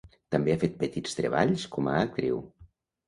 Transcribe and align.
També 0.35 0.53
ha 0.53 0.61
fet 0.63 0.79
petits 0.79 1.19
treballs 1.19 1.67
com 1.77 1.91
a 1.93 1.97
actriu. 2.07 2.45